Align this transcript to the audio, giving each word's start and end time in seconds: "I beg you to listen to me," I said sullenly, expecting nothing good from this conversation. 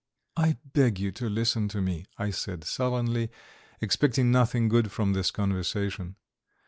"I 0.35 0.57
beg 0.65 0.99
you 0.99 1.11
to 1.11 1.29
listen 1.29 1.67
to 1.67 1.79
me," 1.79 2.07
I 2.17 2.31
said 2.31 2.63
sullenly, 2.63 3.29
expecting 3.81 4.31
nothing 4.31 4.67
good 4.67 4.91
from 4.91 5.13
this 5.13 5.29
conversation. 5.29 6.15